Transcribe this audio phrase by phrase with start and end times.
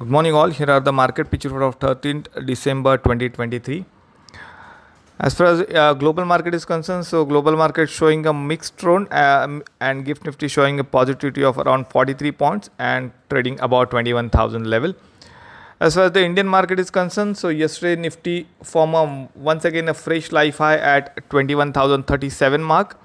[0.00, 0.48] Good morning, all.
[0.48, 3.84] Here are the market picture of 13th December 2023.
[5.18, 9.12] As far as uh, global market is concerned, so global market showing a mixed trend
[9.12, 14.70] um, and Gift Nifty showing a positivity of around 43 points and trading about 21,000
[14.70, 14.94] level.
[15.80, 19.92] As far as the Indian market is concerned, so yesterday Nifty formed once again a
[19.92, 22.98] fresh life high at 21,037 mark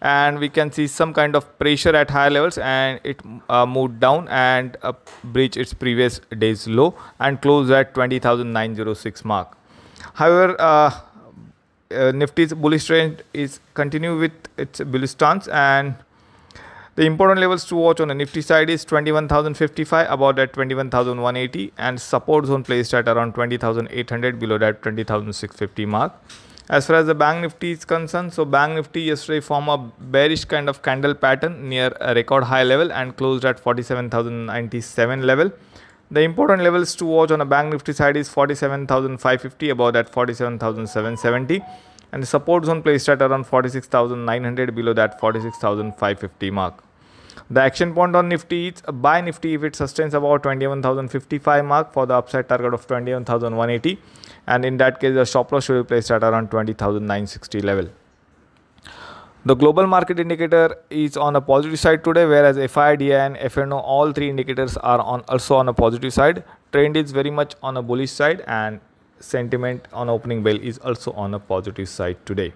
[0.00, 4.00] and we can see some kind of pressure at higher levels and it uh, moved
[4.00, 4.92] down and uh,
[5.24, 9.56] breached its previous day's low and closed at 20,906 mark.
[10.14, 11.00] However, uh,
[11.90, 15.94] uh, Nifty's bullish trend is continue with its bullish stance and
[16.96, 22.00] the important levels to watch on the Nifty side is 21,055 about at 21,180 and
[22.00, 26.12] support zone placed at around 20,800 below that 20,650 mark.
[26.76, 30.44] As far as the Bank Nifty is concerned, so Bank Nifty yesterday formed a bearish
[30.44, 35.50] kind of candle pattern near a record high level and closed at 47,097 level.
[36.12, 41.60] The important levels to watch on a Bank Nifty side is 47,550 above that 47,770
[42.12, 46.84] and the support zone placed at around 46,900 below that 46,550 mark.
[47.48, 52.06] The action point on Nifty is buy Nifty if it sustains about 21,055 mark for
[52.06, 53.98] the upside target of 21,180
[54.46, 57.88] and in that case the stop loss should be placed at around 20,960 level.
[59.44, 64.12] The global market indicator is on a positive side today whereas FIDI and FNO all
[64.12, 66.44] three indicators are on also on a positive side.
[66.72, 68.80] Trend is very much on a bullish side and
[69.18, 72.52] sentiment on opening bell is also on a positive side today.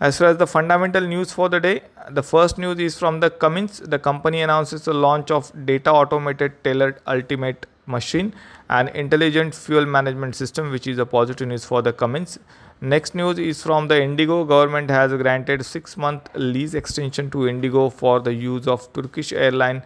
[0.00, 3.30] As far as the fundamental news for the day, the first news is from the
[3.30, 3.80] Cummins.
[3.80, 8.32] The company announces the launch of data automated tailored ultimate machine
[8.70, 12.38] and intelligent fuel management system which is a positive news for the Cummins.
[12.80, 14.44] Next news is from the Indigo.
[14.44, 19.82] Government has granted 6 month lease extension to Indigo for the use of Turkish airline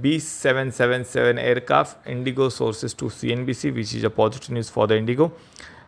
[0.00, 2.06] B777 aircraft.
[2.06, 5.32] Indigo sources to CNBC which is a positive news for the Indigo.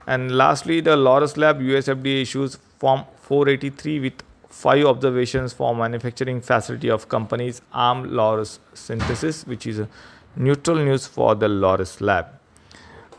[0.09, 6.89] And lastly, the Laurus Lab USFDA issues Form 483 with five observations for manufacturing facility
[6.89, 9.89] of companies ARM Laurus Synthesis, which is a
[10.35, 12.27] neutral news for the Laurus Lab.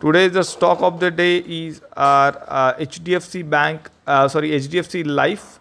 [0.02, 5.59] Today, the stock of the day is our uh, HDFC Bank, uh, sorry, HDFC Life.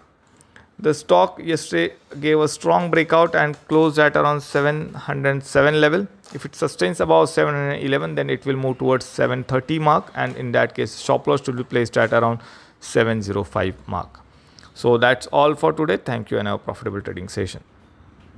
[0.80, 6.06] The stock yesterday gave a strong breakout and closed at around 707 level.
[6.32, 10.76] If it sustains above 711, then it will move towards 730 mark, and in that
[10.76, 12.38] case, stop loss should be placed at around
[12.78, 14.20] 705 mark.
[14.74, 15.96] So that's all for today.
[15.96, 17.64] Thank you and have a profitable trading session.